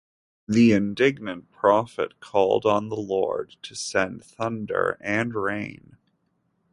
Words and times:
The 0.47 0.71
indignant 0.71 1.51
prophet 1.51 2.19
called 2.19 2.65
on 2.65 2.89
the 2.89 2.95
Lord 2.95 3.57
to 3.61 3.75
send 3.75 4.23
thunder 4.23 4.97
and 4.99 5.35
rain. 5.35 5.97